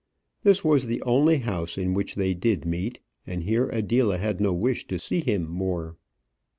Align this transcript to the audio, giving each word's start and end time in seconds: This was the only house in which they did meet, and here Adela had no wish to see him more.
This 0.41 0.63
was 0.65 0.87
the 0.87 0.99
only 1.03 1.37
house 1.37 1.77
in 1.77 1.93
which 1.93 2.15
they 2.15 2.33
did 2.33 2.65
meet, 2.65 2.99
and 3.27 3.43
here 3.43 3.69
Adela 3.69 4.17
had 4.17 4.41
no 4.41 4.51
wish 4.51 4.87
to 4.87 4.97
see 4.97 5.19
him 5.19 5.47
more. 5.47 5.95